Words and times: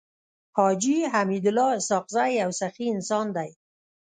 حاجي 0.57 0.97
حميدالله 1.13 1.69
اسحق 1.79 2.05
زی 2.15 2.31
يو 2.41 2.51
سخي 2.61 2.85
انسان 2.95 3.27
دی. 3.35 3.49